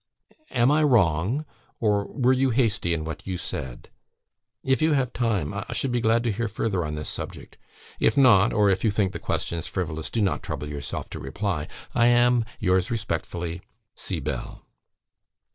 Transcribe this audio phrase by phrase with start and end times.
[0.49, 1.45] "Am I wrong
[1.79, 3.91] or, were you hasty in what you said?
[4.63, 7.55] If you have time, I should be glad to hear further on this subject;
[7.99, 11.67] if not, or if you think the questions frivolous, do not trouble yourself to reply.
[11.93, 13.61] I am, yours respectfully,
[13.93, 14.19] C.
[14.19, 14.65] BELL."